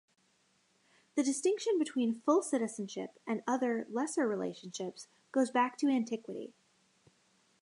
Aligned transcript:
This 1.15 1.27
distinction 1.27 1.77
between 1.77 2.11
full 2.21 2.41
citizenship 2.41 3.19
and 3.27 3.43
other, 3.45 3.85
lesser 3.91 4.27
relationships 4.27 5.07
goes 5.31 5.51
back 5.51 5.77
to 5.77 5.89
antiquity. 5.89 6.55